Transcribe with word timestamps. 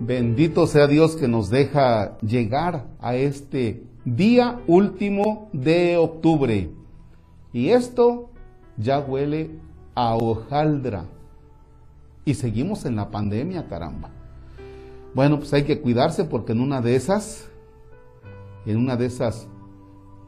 Bendito 0.00 0.68
sea 0.68 0.86
Dios 0.86 1.16
que 1.16 1.26
nos 1.26 1.50
deja 1.50 2.18
llegar 2.18 2.86
a 3.00 3.16
este 3.16 3.82
día 4.04 4.60
último 4.68 5.48
de 5.52 5.96
octubre. 5.96 6.70
Y 7.52 7.70
esto 7.70 8.30
ya 8.76 9.00
huele 9.00 9.50
a 9.96 10.14
hojaldra. 10.14 11.06
Y 12.24 12.34
seguimos 12.34 12.84
en 12.84 12.94
la 12.94 13.10
pandemia, 13.10 13.66
caramba. 13.68 14.10
Bueno, 15.14 15.38
pues 15.38 15.52
hay 15.52 15.64
que 15.64 15.80
cuidarse 15.80 16.24
porque 16.24 16.52
en 16.52 16.60
una 16.60 16.80
de 16.80 16.94
esas, 16.94 17.48
en 18.66 18.76
una 18.76 18.96
de 18.96 19.06
esas, 19.06 19.48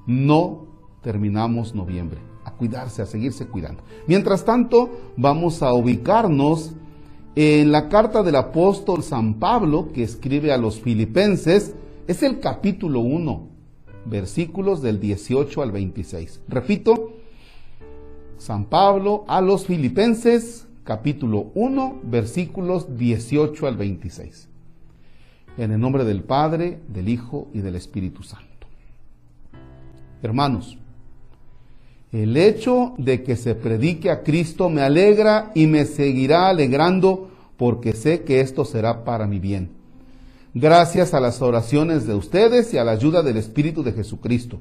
no 0.04 0.66
terminamos 1.00 1.76
noviembre. 1.76 2.18
A 2.44 2.52
cuidarse, 2.52 3.02
a 3.02 3.06
seguirse 3.06 3.46
cuidando. 3.46 3.82
Mientras 4.08 4.44
tanto, 4.44 4.90
vamos 5.16 5.62
a 5.62 5.72
ubicarnos 5.74 6.72
en 7.36 7.70
la 7.70 7.88
carta 7.88 8.22
del 8.22 8.36
apóstol 8.36 9.02
San 9.02 9.34
Pablo 9.34 9.92
que 9.92 10.02
escribe 10.02 10.52
a 10.52 10.56
los 10.58 10.80
filipenses. 10.80 11.74
Es 12.06 12.22
el 12.22 12.40
capítulo 12.40 13.00
1, 13.00 13.48
versículos 14.06 14.82
del 14.82 14.98
18 14.98 15.62
al 15.62 15.70
26. 15.70 16.42
Repito, 16.48 17.12
San 18.38 18.64
Pablo 18.64 19.24
a 19.28 19.40
los 19.40 19.66
filipenses, 19.66 20.66
capítulo 20.84 21.50
1, 21.54 22.00
versículos 22.04 22.96
18 22.96 23.66
al 23.66 23.76
26. 23.76 24.48
En 25.56 25.72
el 25.72 25.80
nombre 25.80 26.04
del 26.04 26.22
Padre, 26.22 26.80
del 26.88 27.08
Hijo 27.08 27.48
y 27.52 27.60
del 27.60 27.76
Espíritu 27.76 28.22
Santo. 28.22 28.66
Hermanos, 30.22 30.78
el 32.12 32.36
hecho 32.36 32.94
de 32.98 33.22
que 33.22 33.36
se 33.36 33.54
predique 33.54 34.10
a 34.10 34.22
Cristo 34.22 34.68
me 34.68 34.82
alegra 34.82 35.52
y 35.54 35.66
me 35.66 35.84
seguirá 35.84 36.48
alegrando 36.48 37.30
porque 37.56 37.92
sé 37.92 38.22
que 38.22 38.40
esto 38.40 38.64
será 38.64 39.04
para 39.04 39.26
mi 39.26 39.38
bien. 39.38 39.70
Gracias 40.54 41.14
a 41.14 41.20
las 41.20 41.40
oraciones 41.40 42.06
de 42.06 42.14
ustedes 42.14 42.74
y 42.74 42.78
a 42.78 42.84
la 42.84 42.92
ayuda 42.92 43.22
del 43.22 43.36
Espíritu 43.36 43.84
de 43.84 43.92
Jesucristo. 43.92 44.58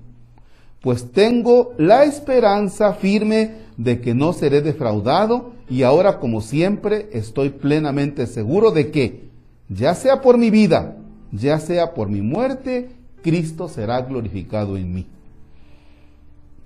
Pues 0.81 1.11
tengo 1.11 1.73
la 1.77 2.03
esperanza 2.03 2.93
firme 2.93 3.51
de 3.77 3.99
que 3.99 4.13
no 4.13 4.33
seré 4.33 4.61
defraudado 4.61 5.53
y 5.69 5.81
ahora 5.83 6.19
como 6.19 6.41
siempre 6.41 7.09
estoy 7.13 7.49
plenamente 7.49 8.27
seguro 8.27 8.71
de 8.71 8.91
que, 8.91 9.29
ya 9.67 9.95
sea 9.95 10.21
por 10.21 10.37
mi 10.37 10.51
vida, 10.51 10.97
ya 11.31 11.59
sea 11.59 11.93
por 11.93 12.09
mi 12.09 12.21
muerte, 12.21 12.89
Cristo 13.23 13.67
será 13.67 14.01
glorificado 14.01 14.77
en 14.77 14.93
mí. 14.93 15.07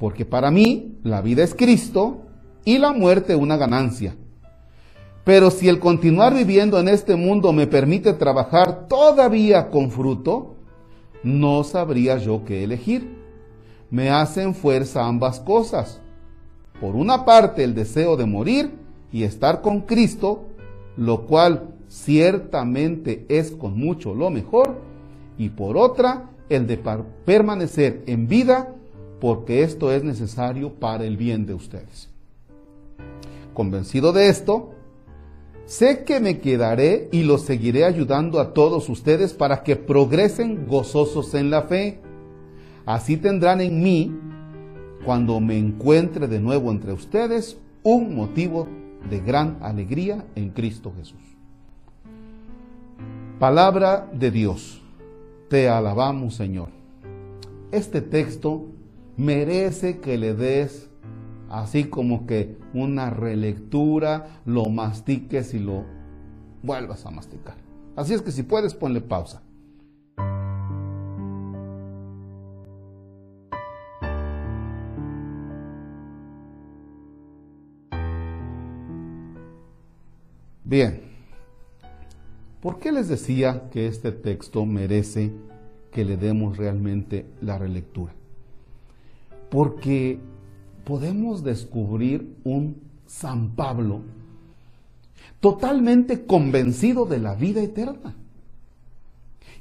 Porque 0.03 0.25
para 0.25 0.51
mí 0.51 0.97
la 1.01 1.21
vida 1.21 1.45
es 1.45 1.55
Cristo 1.55 2.23
y 2.65 2.77
la 2.77 2.91
muerte 2.91 3.37
una 3.37 3.55
ganancia. 3.55 4.17
Pero 5.23 5.49
si 5.49 5.69
el 5.69 5.79
continuar 5.79 6.33
viviendo 6.33 6.77
en 6.77 6.89
este 6.89 7.15
mundo 7.15 7.53
me 7.53 7.67
permite 7.67 8.11
trabajar 8.11 8.89
todavía 8.89 9.69
con 9.69 9.91
fruto, 9.91 10.55
no 11.23 11.63
sabría 11.63 12.17
yo 12.17 12.43
qué 12.43 12.65
elegir. 12.65 13.15
Me 13.91 14.09
hacen 14.09 14.53
fuerza 14.53 15.05
ambas 15.05 15.39
cosas. 15.39 16.01
Por 16.81 16.97
una 16.97 17.23
parte 17.23 17.63
el 17.63 17.73
deseo 17.73 18.17
de 18.17 18.25
morir 18.25 18.71
y 19.09 19.23
estar 19.23 19.61
con 19.61 19.83
Cristo, 19.83 20.43
lo 20.97 21.25
cual 21.27 21.75
ciertamente 21.87 23.25
es 23.29 23.51
con 23.51 23.77
mucho 23.77 24.13
lo 24.13 24.29
mejor, 24.29 24.81
y 25.37 25.47
por 25.47 25.77
otra 25.77 26.29
el 26.49 26.67
de 26.67 26.77
permanecer 27.23 28.03
en 28.05 28.27
vida 28.27 28.75
porque 29.23 29.63
esto 29.63 29.89
es 29.89 30.03
necesario 30.03 30.73
para 30.73 31.05
el 31.05 31.15
bien 31.15 31.45
de 31.45 31.53
ustedes. 31.53 32.09
Convencido 33.53 34.11
de 34.11 34.27
esto, 34.27 34.73
sé 35.63 36.03
que 36.03 36.19
me 36.19 36.39
quedaré 36.39 37.07
y 37.09 37.23
los 37.23 37.43
seguiré 37.43 37.85
ayudando 37.85 38.41
a 38.41 38.53
todos 38.53 38.89
ustedes 38.89 39.31
para 39.31 39.63
que 39.63 39.77
progresen 39.77 40.67
gozosos 40.67 41.33
en 41.35 41.51
la 41.51 41.61
fe. 41.61 42.01
Así 42.85 43.15
tendrán 43.15 43.61
en 43.61 43.81
mí, 43.81 44.13
cuando 45.05 45.39
me 45.39 45.57
encuentre 45.57 46.27
de 46.27 46.41
nuevo 46.41 46.69
entre 46.69 46.91
ustedes, 46.91 47.57
un 47.81 48.17
motivo 48.17 48.67
de 49.09 49.21
gran 49.21 49.57
alegría 49.61 50.25
en 50.35 50.49
Cristo 50.49 50.91
Jesús. 50.97 51.21
Palabra 53.39 54.05
de 54.11 54.31
Dios. 54.31 54.81
Te 55.47 55.69
alabamos, 55.69 56.35
Señor. 56.35 56.67
Este 57.71 58.01
texto 58.01 58.65
merece 59.17 59.99
que 59.99 60.17
le 60.17 60.33
des 60.33 60.89
así 61.53 61.83
como 61.85 62.25
que 62.25 62.57
una 62.73 63.11
relectura, 63.11 64.41
lo 64.45 64.65
mastiques 64.65 65.53
y 65.53 65.59
lo 65.59 65.85
vuelvas 66.63 67.05
a 67.05 67.11
masticar. 67.11 67.55
Así 67.95 68.13
es 68.13 68.23
que 68.23 68.31
si 68.31 68.41
puedes, 68.41 68.73
ponle 68.73 69.01
pausa. 69.01 69.43
Bien, 80.63 81.03
¿por 82.59 82.79
qué 82.79 82.91
les 82.91 83.07
decía 83.07 83.69
que 83.69 83.85
este 83.85 84.11
texto 84.11 84.65
merece 84.65 85.31
que 85.91 86.03
le 86.03 86.17
demos 86.17 86.57
realmente 86.57 87.27
la 87.41 87.59
relectura? 87.59 88.15
Porque 89.53 90.17
podemos 90.83 91.43
descubrir 91.43 92.27
un 92.43 92.81
San 93.05 93.51
Pablo 93.51 94.01
totalmente 95.39 96.25
convencido 96.25 97.05
de 97.05 97.19
la 97.19 97.35
vida 97.35 97.61
eterna. 97.61 98.15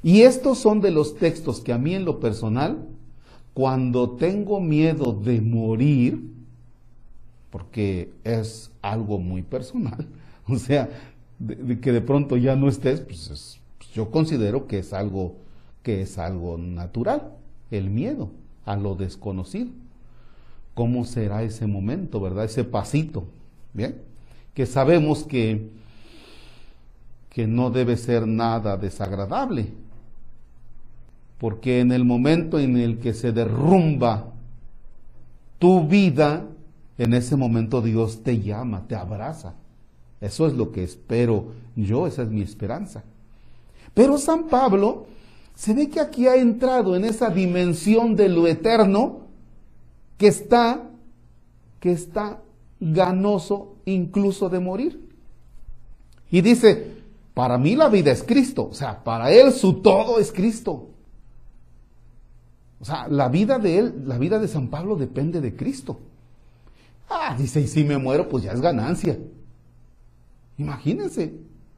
Y 0.01 0.21
estos 0.21 0.57
son 0.57 0.81
de 0.81 0.89
los 0.89 1.15
textos 1.17 1.59
que 1.59 1.73
a 1.73 1.77
mí 1.77 1.93
en 1.93 2.05
lo 2.05 2.19
personal, 2.19 2.87
cuando 3.53 4.09
tengo 4.09 4.59
miedo 4.59 5.13
de 5.13 5.41
morir, 5.41 6.27
porque 7.51 8.09
es 8.23 8.71
algo 8.81 9.19
muy 9.19 9.43
personal, 9.43 10.07
o 10.47 10.55
sea, 10.55 10.89
de, 11.37 11.79
que 11.79 11.91
de 11.91 12.01
pronto 12.01 12.35
ya 12.35 12.55
no 12.55 12.67
estés, 12.67 12.99
pues, 12.99 13.59
pues 13.77 13.91
yo 13.93 14.09
considero 14.09 14.65
que 14.65 14.79
es 14.79 14.91
algo 14.91 15.35
que 15.83 16.01
es 16.01 16.17
algo 16.17 16.57
natural, 16.57 17.33
el 17.69 17.91
miedo 17.91 18.31
a 18.65 18.75
lo 18.75 18.95
desconocido 18.95 19.82
cómo 20.73 21.05
será 21.05 21.43
ese 21.43 21.67
momento, 21.67 22.19
¿verdad? 22.19 22.45
Ese 22.45 22.63
pasito, 22.63 23.25
¿bien? 23.73 24.01
Que 24.53 24.65
sabemos 24.65 25.23
que, 25.23 25.69
que 27.29 27.47
no 27.47 27.69
debe 27.69 27.97
ser 27.97 28.27
nada 28.27 28.77
desagradable, 28.77 29.67
porque 31.37 31.79
en 31.79 31.91
el 31.91 32.05
momento 32.05 32.59
en 32.59 32.77
el 32.77 32.99
que 32.99 33.13
se 33.13 33.31
derrumba 33.31 34.25
tu 35.59 35.87
vida, 35.87 36.45
en 36.97 37.13
ese 37.13 37.35
momento 37.35 37.81
Dios 37.81 38.23
te 38.23 38.39
llama, 38.39 38.83
te 38.87 38.95
abraza. 38.95 39.55
Eso 40.21 40.47
es 40.47 40.53
lo 40.53 40.71
que 40.71 40.83
espero 40.83 41.51
yo, 41.75 42.07
esa 42.07 42.23
es 42.23 42.29
mi 42.29 42.41
esperanza. 42.41 43.03
Pero 43.93 44.17
San 44.17 44.45
Pablo 44.45 45.05
se 45.55 45.73
ve 45.73 45.89
que 45.89 45.99
aquí 45.99 46.27
ha 46.27 46.35
entrado 46.35 46.95
en 46.95 47.05
esa 47.05 47.29
dimensión 47.29 48.15
de 48.15 48.29
lo 48.29 48.47
eterno 48.47 49.22
que 50.17 50.27
está, 50.27 50.89
que 51.79 51.91
está 51.91 52.41
ganoso 52.79 53.75
incluso 53.85 54.49
de 54.49 54.59
morir. 54.59 55.09
Y 56.29 56.41
dice, 56.41 56.93
para 57.33 57.57
mí 57.57 57.75
la 57.75 57.89
vida 57.89 58.11
es 58.11 58.23
Cristo, 58.23 58.69
o 58.71 58.73
sea, 58.73 59.03
para 59.03 59.31
él 59.31 59.51
su 59.51 59.81
todo 59.81 60.19
es 60.19 60.31
Cristo. 60.31 60.89
O 62.79 62.85
sea, 62.85 63.07
la 63.07 63.29
vida 63.29 63.59
de 63.59 63.79
él, 63.79 64.03
la 64.05 64.17
vida 64.17 64.39
de 64.39 64.47
San 64.47 64.67
Pablo 64.67 64.95
depende 64.95 65.39
de 65.39 65.55
Cristo. 65.55 65.99
Ah, 67.09 67.35
dice, 67.37 67.61
y 67.61 67.67
si 67.67 67.83
me 67.83 67.97
muero, 67.97 68.27
pues 68.27 68.43
ya 68.43 68.51
es 68.51 68.61
ganancia. 68.61 69.17
Imagínense, 70.57 71.33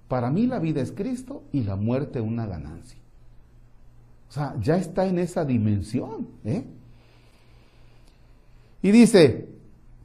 para 0.08 0.30
mí 0.32 0.48
la 0.48 0.60
vida 0.60 0.82
es 0.82 0.92
Cristo 0.92 1.44
y 1.52 1.64
la 1.64 1.76
muerte 1.76 2.22
una 2.22 2.46
ganancia. 2.46 2.98
O 4.30 4.32
sea, 4.32 4.56
ya 4.60 4.78
está 4.78 5.06
en 5.06 5.20
esa 5.20 5.46
dimensión. 5.46 6.28
¿eh? 6.44 6.66
Y 8.82 8.92
dice, 8.92 9.48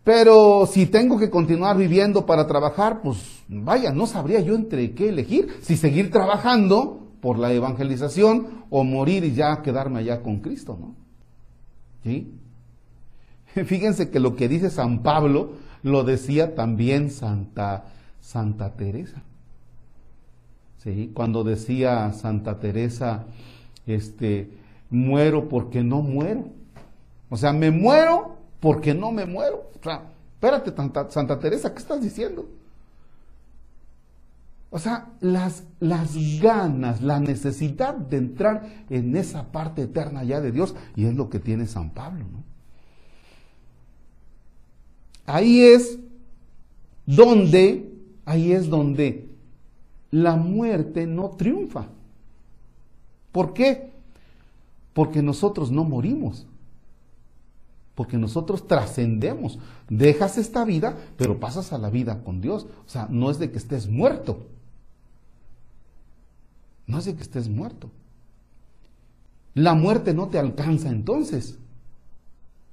pero 0.05 0.67
si 0.67 0.87
tengo 0.87 1.19
que 1.19 1.31
continuar 1.31 1.77
viviendo 1.77 2.27
para 2.27 2.47
trabajar, 2.47 3.01
pues 3.03 3.19
vaya, 3.49 3.93
no 3.93 4.07
sabría 4.07 4.41
yo 4.41 4.55
entre 4.55 4.93
qué 4.95 5.11
elegir, 5.11 5.49
si 5.61 5.77
seguir 5.77 6.11
trabajando 6.11 7.09
por 7.21 7.39
la 7.39 7.53
evangelización 7.53 8.65
o 8.71 8.83
morir 8.85 9.25
y 9.25 9.35
ya 9.35 9.61
quedarme 9.63 10.01
allá 10.01 10.23
con 10.23 10.41
Cristo, 10.41 10.77
¿no? 10.81 10.95
¿Sí? 12.03 12.33
Fíjense 13.67 14.11
que 14.11 14.21
lo 14.21 14.37
que 14.37 14.49
dice 14.49 14.71
San 14.71 15.03
Pablo 15.03 15.53
lo 15.83 16.05
decía 16.05 16.55
también 16.55 17.11
Santa, 17.11 17.85
Santa 18.21 18.75
Teresa. 18.75 19.23
¿Sí? 20.79 21.11
Cuando 21.13 21.45
decía 21.45 22.11
Santa 22.15 22.59
Teresa, 22.59 23.27
este, 23.87 24.51
muero 24.89 25.49
porque 25.49 25.83
no 25.83 26.01
muero. 26.01 26.47
O 27.29 27.37
sea, 27.37 27.53
me 27.53 27.71
muero 27.71 28.30
porque 28.61 28.95
no 28.95 29.11
me 29.11 29.27
muero. 29.27 29.71
O 29.79 29.83
sea, 29.83 30.03
espérate, 30.35 30.73
Santa, 31.11 31.39
Teresa, 31.39 31.73
¿qué 31.73 31.79
estás 31.79 32.01
diciendo? 32.03 32.47
O 34.71 34.79
sea, 34.79 35.09
las, 35.21 35.65
las 35.81 36.15
ganas, 36.41 37.03
la 37.03 37.19
necesidad 37.19 37.95
de 37.95 38.19
entrar 38.19 38.85
en 38.89 39.17
esa 39.17 39.51
parte 39.51 39.83
eterna 39.83 40.23
ya 40.23 40.41
de 40.41 40.53
Dios, 40.53 40.77
y 40.95 41.07
es 41.07 41.15
lo 41.17 41.29
que 41.29 41.41
tiene 41.41 41.67
San 41.67 41.91
Pablo, 41.91 42.25
¿no? 42.31 42.45
Ahí 45.27 45.61
es 45.62 45.99
donde, 47.07 47.93
ahí 48.25 48.53
es 48.53 48.69
donde 48.69 49.29
la 50.11 50.37
muerte 50.37 51.07
no 51.07 51.31
triunfa. 51.31 51.87
¿Por 53.33 53.53
qué? 53.53 53.91
Porque 54.93 55.23
nosotros 55.23 55.71
no 55.71 55.85
morimos. 55.85 56.47
Porque 58.00 58.17
nosotros 58.17 58.67
trascendemos. 58.67 59.58
Dejas 59.91 60.38
esta 60.38 60.64
vida, 60.64 60.97
pero 61.19 61.38
pasas 61.38 61.75
a 61.75 61.76
la 61.76 61.91
vida 61.91 62.25
con 62.25 62.41
Dios. 62.41 62.67
O 62.87 62.88
sea, 62.88 63.06
no 63.11 63.31
es 63.31 63.38
de 63.38 63.50
que 63.50 63.58
estés 63.58 63.88
muerto. 63.88 64.47
No 66.87 66.97
es 66.97 67.05
de 67.05 67.14
que 67.14 67.20
estés 67.20 67.50
muerto. 67.50 67.91
La 69.52 69.75
muerte 69.75 70.14
no 70.14 70.29
te 70.29 70.38
alcanza 70.38 70.88
entonces, 70.88 71.58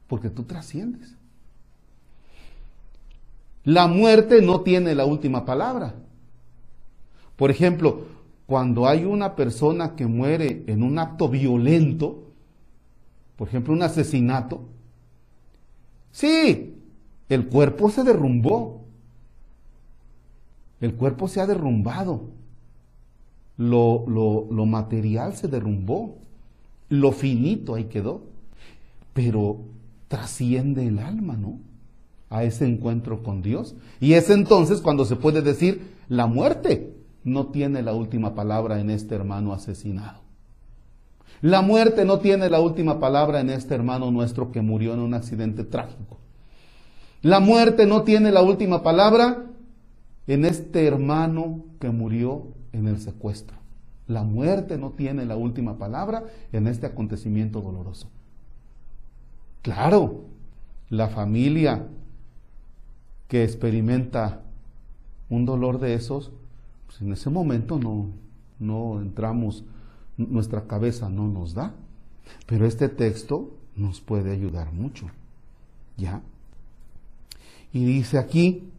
porque 0.08 0.30
tú 0.30 0.44
trasciendes. 0.44 1.16
La 3.66 3.88
muerte 3.88 4.42
no 4.42 4.62
tiene 4.62 4.96
la 4.96 5.04
última 5.04 5.44
palabra. 5.44 5.94
Por 7.36 7.52
ejemplo, 7.52 8.06
cuando 8.46 8.88
hay 8.88 9.04
una 9.04 9.36
persona 9.36 9.94
que 9.98 10.08
muere 10.08 10.64
en 10.68 10.84
un 10.84 10.98
acto 10.98 11.28
violento, 11.28 12.24
por 13.36 13.50
ejemplo, 13.50 13.74
un 13.74 13.84
asesinato, 13.84 14.77
sí, 16.18 16.74
el 17.30 17.48
cuerpo 17.48 17.92
se 17.92 18.04
derrumbó, 18.04 18.86
el 20.82 20.96
cuerpo 20.96 21.28
se 21.28 21.42
ha 21.42 21.46
derrumbado, 21.46 22.24
lo, 23.58 24.04
lo, 24.08 24.66
material 24.66 25.36
se 25.36 25.48
derrumbó, 25.48 26.18
lo 26.90 27.12
finito 27.12 27.76
ahí 27.76 27.86
quedó, 27.86 28.24
pero 29.14 29.60
trasciende 30.08 30.88
el 30.88 30.98
alma, 30.98 31.38
¿no? 31.38 31.60
A 32.30 32.44
ese 32.44 32.66
encuentro 32.66 33.22
con 33.22 33.44
Dios. 33.44 33.76
Y 34.00 34.14
es 34.14 34.30
entonces 34.30 34.82
cuando 34.82 35.06
se 35.06 35.16
puede 35.16 35.42
decir 35.42 35.96
la 36.10 36.26
muerte 36.26 36.96
no 37.24 37.48
tiene 37.48 37.84
la 37.84 37.94
última 37.94 38.34
palabra 38.34 38.80
en 38.80 38.90
este 38.90 39.16
hermano 39.16 39.54
asesinado. 39.54 40.27
La 41.42 41.62
muerte 41.62 42.06
no 42.06 42.20
tiene 42.20 42.50
la 42.50 42.60
última 42.60 43.00
palabra 43.00 43.40
en 43.40 43.50
este 43.50 43.76
hermano 43.76 44.12
nuestro 44.12 44.52
que 44.52 44.62
murió 44.62 44.94
en 44.94 45.00
un 45.00 45.14
accidente 45.14 45.64
trágico. 45.64 46.18
La 47.22 47.40
muerte 47.40 47.86
no 47.86 48.04
tiene 48.04 48.32
la 48.32 48.42
última 48.42 48.84
palabra 48.84 49.44
en 50.28 50.46
este 50.46 50.86
hermano 50.86 51.64
que 51.80 51.90
murió 51.90 52.48
en 52.74 52.88
el 52.88 53.00
secuestro. 53.00 53.58
La 54.08 54.24
muerte 54.24 54.78
no 54.78 54.92
tiene 54.92 55.26
la 55.26 55.36
última 55.36 55.78
palabra 55.78 56.24
en 56.54 56.68
este 56.68 56.86
acontecimiento 56.86 57.62
doloroso. 57.62 58.08
Claro, 59.62 60.24
la 60.90 61.10
familia 61.10 61.88
que 63.28 63.44
experimenta 63.44 64.42
un 65.30 65.46
dolor 65.46 65.80
de 65.80 65.94
esos 65.94 66.32
pues, 66.86 67.02
en 67.02 67.12
ese 67.12 67.30
momento 67.30 67.78
no, 67.78 68.08
no 68.60 69.02
entramos, 69.02 69.64
nuestra 70.18 70.68
cabeza 70.68 71.10
no 71.10 71.28
nos 71.28 71.54
da. 71.54 71.74
Pero 72.46 72.66
este 72.66 72.90
texto 72.90 73.52
nos 73.76 74.02
puede 74.02 74.32
ayudar 74.32 74.74
mucho. 74.74 75.10
¿Ya? 75.98 76.22
Y 77.72 77.86
dice 77.86 78.18
aquí, 78.18 78.70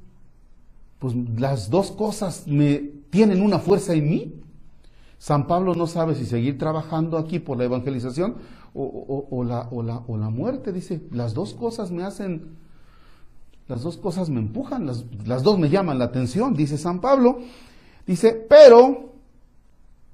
pues 0.99 1.14
las 1.38 1.70
dos 1.70 1.90
cosas 1.90 2.46
me 2.46 2.79
tienen 3.11 3.43
una 3.43 3.58
fuerza 3.58 3.94
en 3.94 4.11
mí. 4.11 4.35
San 5.19 5.46
Pablo 5.46 5.75
no 5.75 5.87
sabe 5.87 6.14
si 6.14 6.26
seguir 6.26 6.58
trabajando 6.58 7.19
aquí 7.19 7.38
por 7.38 7.58
la 7.58 7.64
evangelización 7.64 8.37
o, 8.75 9.44
la, 9.44 9.69
o, 9.70 9.82
la, 9.82 10.02
o 10.06 10.17
la, 10.17 10.31
muerte. 10.31 10.73
Dice, 10.73 11.00
las 11.11 11.34
dos 11.34 11.55
cosas 11.55 11.91
me 11.91 12.05
hacen, 12.05 12.56
las 13.67 13.82
dos 13.82 13.96
cosas 13.96 14.31
me 14.31 14.38
empujan, 14.38 14.87
las, 14.87 15.05
las 15.26 15.43
dos 15.43 15.58
me 15.58 15.70
llaman 15.70 15.99
la 15.99 16.06
atención, 16.06 16.55
dice 16.55 16.79
San 16.79 17.00
Pablo. 17.00 17.41
Dice, 18.06 18.32
pero 18.49 19.12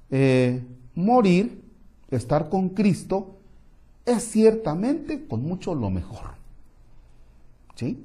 eh, 0.09 0.63
morir, 0.95 1.61
estar 2.09 2.49
con 2.49 2.69
Cristo, 2.69 3.37
es 4.05 4.23
ciertamente 4.23 5.27
con 5.27 5.43
mucho 5.43 5.75
lo 5.75 5.89
mejor. 5.89 6.35
¿Sí? 7.75 8.03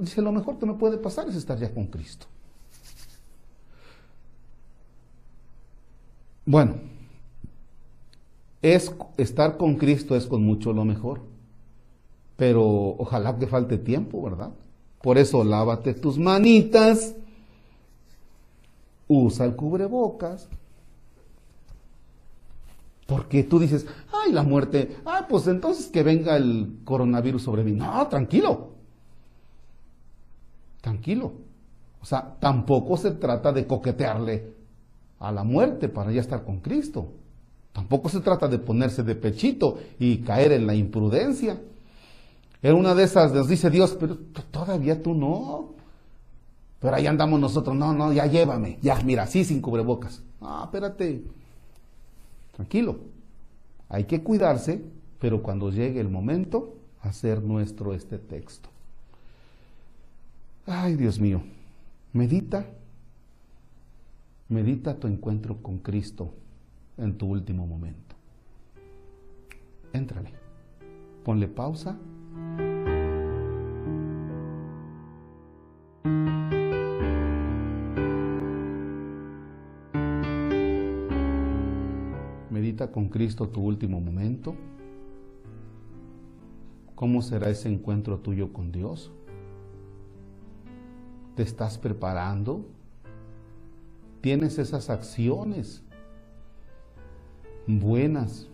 dice, 0.00 0.20
lo 0.20 0.32
mejor 0.32 0.58
que 0.58 0.66
me 0.66 0.74
puede 0.74 0.98
pasar 0.98 1.28
es 1.28 1.34
estar 1.34 1.58
ya 1.58 1.72
con 1.72 1.86
Cristo. 1.86 2.26
Bueno, 6.44 6.76
es 8.62 8.92
estar 9.16 9.56
con 9.56 9.76
Cristo 9.76 10.16
es 10.16 10.26
con 10.26 10.42
mucho 10.42 10.72
lo 10.72 10.84
mejor. 10.84 11.20
Pero 12.36 12.64
ojalá 12.98 13.36
que 13.38 13.46
falte 13.46 13.78
tiempo, 13.78 14.22
¿verdad? 14.22 14.50
Por 15.02 15.18
eso 15.18 15.44
lávate 15.44 15.94
tus 15.94 16.18
manitas 16.18 17.14
usa 19.08 19.46
el 19.46 19.56
cubrebocas. 19.56 20.48
Porque 23.08 23.42
tú 23.42 23.58
dices, 23.58 23.86
ay, 24.12 24.32
la 24.32 24.42
muerte, 24.42 24.98
ah, 25.06 25.24
pues 25.26 25.46
entonces 25.46 25.86
que 25.86 26.02
venga 26.02 26.36
el 26.36 26.80
coronavirus 26.84 27.42
sobre 27.42 27.64
mí. 27.64 27.72
No, 27.72 28.06
tranquilo. 28.06 28.68
Tranquilo. 30.82 31.32
O 32.02 32.04
sea, 32.04 32.36
tampoco 32.38 32.98
se 32.98 33.12
trata 33.12 33.50
de 33.50 33.66
coquetearle 33.66 34.52
a 35.20 35.32
la 35.32 35.42
muerte 35.42 35.88
para 35.88 36.12
ya 36.12 36.20
estar 36.20 36.44
con 36.44 36.58
Cristo. 36.58 37.08
Tampoco 37.72 38.10
se 38.10 38.20
trata 38.20 38.46
de 38.46 38.58
ponerse 38.58 39.02
de 39.02 39.14
pechito 39.14 39.78
y 39.98 40.18
caer 40.18 40.52
en 40.52 40.66
la 40.66 40.74
imprudencia. 40.74 41.58
En 42.60 42.74
una 42.74 42.94
de 42.94 43.04
esas 43.04 43.32
nos 43.32 43.48
dice 43.48 43.70
Dios, 43.70 43.96
pero 43.98 44.18
todavía 44.50 45.02
tú 45.02 45.14
no. 45.14 45.70
Pero 46.78 46.94
ahí 46.94 47.06
andamos 47.06 47.40
nosotros, 47.40 47.74
no, 47.74 47.94
no, 47.94 48.12
ya 48.12 48.26
llévame, 48.26 48.78
ya, 48.82 49.00
mira, 49.02 49.22
así 49.22 49.46
sin 49.46 49.62
cubrebocas. 49.62 50.22
Ah, 50.42 50.64
espérate, 50.66 51.24
tranquilo. 52.58 52.98
Hay 53.88 54.04
que 54.04 54.20
cuidarse, 54.20 54.82
pero 55.20 55.42
cuando 55.44 55.70
llegue 55.70 56.00
el 56.00 56.08
momento, 56.08 56.76
hacer 57.02 57.40
nuestro 57.40 57.94
este 57.94 58.18
texto. 58.18 58.68
Ay, 60.66 60.96
Dios 60.96 61.20
mío, 61.20 61.40
medita, 62.12 62.66
medita 64.48 64.96
tu 64.96 65.06
encuentro 65.06 65.62
con 65.62 65.78
Cristo 65.78 66.34
en 66.96 67.16
tu 67.16 67.26
último 67.26 67.64
momento. 67.64 68.16
Éntrale, 69.92 70.32
ponle 71.24 71.46
pausa 71.46 71.96
con 82.86 83.08
Cristo 83.08 83.48
tu 83.48 83.60
último 83.60 84.00
momento? 84.00 84.54
¿Cómo 86.94 87.20
será 87.20 87.50
ese 87.50 87.68
encuentro 87.68 88.18
tuyo 88.18 88.52
con 88.52 88.72
Dios? 88.72 89.10
¿Te 91.34 91.42
estás 91.42 91.76
preparando? 91.76 92.64
¿Tienes 94.20 94.58
esas 94.58 94.90
acciones 94.90 95.84
buenas 97.66 98.48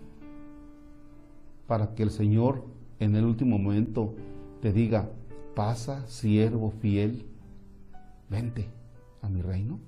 para 1.67 1.95
que 1.95 2.03
el 2.03 2.11
Señor 2.11 2.65
en 3.01 3.15
el 3.15 3.25
último 3.25 3.59
momento 3.59 4.15
te 4.61 4.73
diga, 4.73 5.09
pasa, 5.55 6.07
siervo 6.07 6.71
fiel, 6.71 7.27
vente 8.29 8.69
a 9.23 9.29
mi 9.29 9.41
reino? 9.41 9.79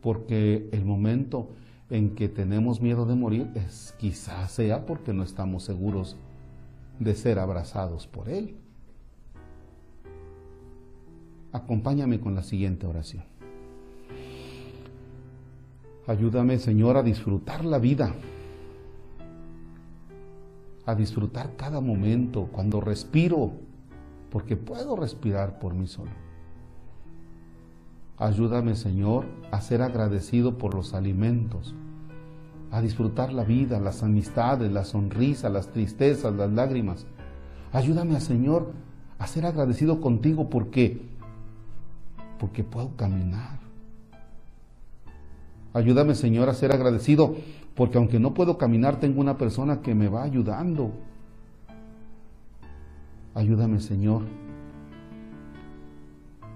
Porque 0.00 0.68
el 0.72 0.84
momento 0.84 1.50
en 1.90 2.14
que 2.14 2.28
tenemos 2.28 2.80
miedo 2.80 3.04
de 3.04 3.14
morir 3.14 3.50
es 3.54 3.94
quizás 3.98 4.52
sea 4.52 4.86
porque 4.86 5.12
no 5.12 5.22
estamos 5.22 5.64
seguros 5.64 6.16
de 6.98 7.14
ser 7.14 7.38
abrazados 7.38 8.06
por 8.06 8.28
Él. 8.28 8.56
Acompáñame 11.52 12.20
con 12.20 12.34
la 12.34 12.42
siguiente 12.42 12.86
oración. 12.86 13.24
Ayúdame, 16.06 16.58
Señor, 16.58 16.96
a 16.96 17.02
disfrutar 17.02 17.64
la 17.64 17.78
vida, 17.78 18.14
a 20.86 20.94
disfrutar 20.94 21.56
cada 21.56 21.80
momento 21.80 22.48
cuando 22.52 22.80
respiro, 22.80 23.52
porque 24.30 24.56
puedo 24.56 24.96
respirar 24.96 25.58
por 25.58 25.74
mí 25.74 25.86
solo 25.86 26.29
Ayúdame, 28.20 28.76
Señor, 28.76 29.24
a 29.50 29.62
ser 29.62 29.80
agradecido 29.80 30.58
por 30.58 30.74
los 30.74 30.92
alimentos, 30.92 31.74
a 32.70 32.82
disfrutar 32.82 33.32
la 33.32 33.44
vida, 33.44 33.80
las 33.80 34.02
amistades, 34.02 34.70
la 34.70 34.84
sonrisa, 34.84 35.48
las 35.48 35.68
tristezas, 35.68 36.34
las 36.34 36.52
lágrimas. 36.52 37.06
Ayúdame, 37.72 38.20
Señor, 38.20 38.72
a 39.18 39.26
ser 39.26 39.46
agradecido 39.46 40.02
contigo 40.02 40.50
porque 40.50 41.00
porque 42.38 42.62
puedo 42.62 42.94
caminar. 42.96 43.58
Ayúdame, 45.72 46.14
Señor, 46.14 46.48
a 46.48 46.54
ser 46.54 46.72
agradecido, 46.72 47.36
porque 47.74 47.96
aunque 47.96 48.18
no 48.18 48.34
puedo 48.34 48.58
caminar, 48.58 49.00
tengo 49.00 49.20
una 49.20 49.38
persona 49.38 49.80
que 49.80 49.94
me 49.94 50.08
va 50.08 50.24
ayudando. 50.24 50.90
Ayúdame, 53.34 53.80
Señor, 53.80 54.22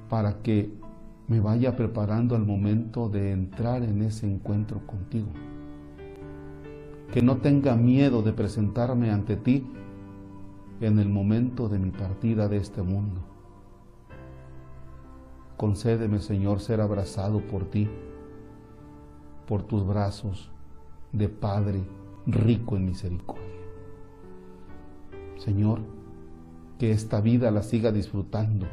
para 0.09 0.42
que 0.42 0.83
me 1.28 1.40
vaya 1.40 1.76
preparando 1.76 2.37
al 2.37 2.45
momento 2.45 3.09
de 3.09 3.33
entrar 3.33 3.83
en 3.83 4.02
ese 4.02 4.31
encuentro 4.31 4.87
contigo. 4.87 5.28
Que 7.12 7.23
no 7.23 7.38
tenga 7.38 7.76
miedo 7.76 8.23
de 8.23 8.33
presentarme 8.33 9.11
ante 9.11 9.37
ti 9.37 9.66
en 10.81 10.99
el 10.99 11.09
momento 11.09 11.69
de 11.69 11.78
mi 11.78 11.90
partida 11.90 12.49
de 12.49 12.59
este 12.59 12.83
mundo. 12.83 13.21
Concédeme, 15.57 16.19
Señor, 16.19 16.61
ser 16.61 16.81
abrazado 16.81 17.40
por 17.40 17.64
ti, 17.71 17.88
por 19.47 19.62
tus 19.62 19.87
brazos 19.87 20.50
de 21.12 21.28
Padre 21.28 21.85
rico 22.26 22.76
en 22.76 22.87
misericordia. 22.87 23.45
Señor, 25.38 25.81
que 26.78 26.90
esta 26.90 27.21
vida 27.21 27.50
la 27.50 27.62
siga 27.62 27.93
disfrutando, 27.93 28.66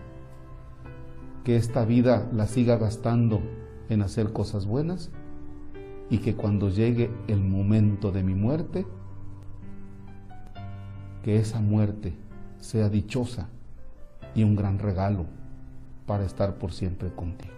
que 1.44 1.56
esta 1.56 1.86
vida 1.86 2.30
la 2.34 2.48
siga 2.48 2.78
gastando 2.78 3.42
en 3.90 4.02
hacer 4.02 4.32
cosas 4.32 4.66
buenas 4.66 5.10
y 6.10 6.20
que 6.20 6.36
cuando 6.36 6.70
llegue 6.70 7.10
el 7.28 7.42
momento 7.42 8.12
de 8.12 8.24
mi 8.24 8.36
muerte, 8.36 8.86
que 11.24 11.38
esa 11.38 11.62
muerte 11.62 12.14
sea 12.60 12.90
dichosa 12.90 13.50
y 14.36 14.44
un 14.44 14.56
gran 14.56 14.80
regalo 14.80 15.26
para 16.06 16.26
estar 16.26 16.56
por 16.56 16.74
siempre 16.74 17.10
contigo. 17.10 17.54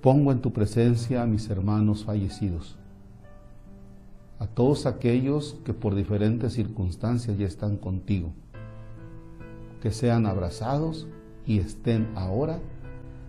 Pongo 0.00 0.32
en 0.32 0.40
tu 0.40 0.52
presencia 0.52 1.22
a 1.22 1.26
mis 1.26 1.48
hermanos 1.50 2.04
fallecidos, 2.04 2.76
a 4.38 4.46
todos 4.46 4.86
aquellos 4.86 5.58
que 5.64 5.74
por 5.74 5.94
diferentes 5.94 6.54
circunstancias 6.54 7.36
ya 7.36 7.46
están 7.46 7.76
contigo, 7.76 8.32
que 9.80 9.90
sean 9.90 10.26
abrazados 10.26 11.06
y 11.46 11.58
estén 11.58 12.08
ahora 12.14 12.58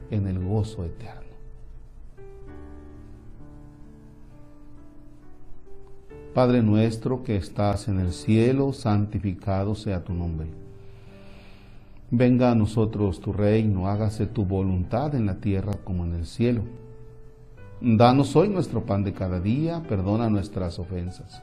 en 0.10 0.28
el 0.28 0.40
gozo 0.40 0.84
eterno. 0.84 1.22
Padre 6.34 6.62
nuestro 6.62 7.24
que 7.24 7.36
estás 7.36 7.90
en 7.90 8.00
el 8.00 8.14
cielo, 8.14 8.72
santificado 8.72 9.76
sea 9.76 10.04
tu 10.04 10.14
nombre. 10.14 10.48
Venga 12.10 12.52
a 12.52 12.56
nosotros 12.56 13.20
tu 13.20 13.34
reino, 13.34 13.88
hágase 13.88 14.28
tu 14.28 14.46
voluntad 14.46 15.14
en 15.16 15.26
la 15.26 15.36
tierra 15.36 15.74
como 15.84 16.06
en 16.06 16.14
el 16.14 16.26
cielo. 16.26 16.64
Danos 17.82 18.36
hoy 18.36 18.48
nuestro 18.48 18.86
pan 18.86 19.04
de 19.04 19.14
cada 19.14 19.42
día, 19.42 19.84
perdona 19.84 20.30
nuestras 20.30 20.80
ofensas, 20.80 21.42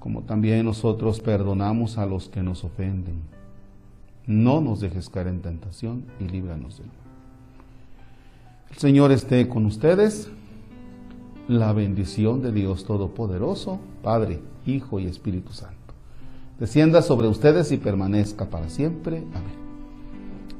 como 0.00 0.22
también 0.22 0.64
nosotros 0.64 1.20
perdonamos 1.20 1.98
a 1.98 2.06
los 2.06 2.28
que 2.28 2.42
nos 2.42 2.64
ofenden. 2.64 3.37
No 4.28 4.60
nos 4.60 4.80
dejes 4.80 5.08
caer 5.08 5.28
en 5.28 5.40
tentación 5.40 6.04
y 6.20 6.24
líbranos 6.24 6.76
del 6.76 6.88
mal. 6.88 6.96
El 8.70 8.76
Señor 8.76 9.10
esté 9.10 9.48
con 9.48 9.64
ustedes 9.64 10.30
la 11.48 11.72
bendición 11.72 12.42
de 12.42 12.52
Dios 12.52 12.84
Todopoderoso, 12.84 13.80
Padre, 14.02 14.42
Hijo 14.66 15.00
y 15.00 15.06
Espíritu 15.06 15.54
Santo. 15.54 15.94
Descienda 16.60 17.00
sobre 17.00 17.26
ustedes 17.26 17.72
y 17.72 17.78
permanezca 17.78 18.50
para 18.50 18.68
siempre. 18.68 19.24
Amén. 19.34 19.56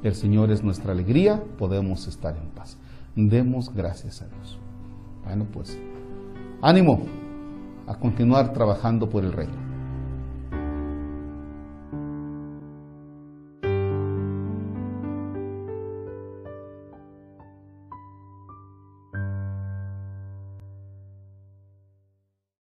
El 0.03 0.15
Señor 0.15 0.51
es 0.51 0.63
nuestra 0.65 0.93
alegría, 0.93 1.45
podemos 1.59 2.09
estar 2.09 2.39
en 2.39 2.49
paz. 2.49 2.79
Demos 3.17 3.75
gracias 3.75 4.23
a 4.23 4.29
Dios. 4.29 4.59
Bueno, 5.25 5.47
pues 5.53 5.77
ánimo 6.63 7.03
a 7.87 7.99
continuar 7.99 8.55
trabajando 8.55 9.11
por 9.11 9.25
el 9.25 9.33
reino. 9.33 9.68